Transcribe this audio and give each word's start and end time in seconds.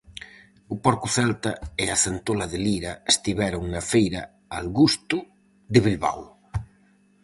O 0.73 0.75
porco 0.85 1.07
celta 1.17 1.51
e 1.83 1.85
a 1.95 1.97
centola 2.05 2.45
de 2.51 2.59
Lira 2.65 2.93
estiveron 3.13 3.63
na 3.73 3.81
feira 3.91 4.21
algusto 4.59 5.17
de 5.73 5.79
Bilbao. 5.85 6.21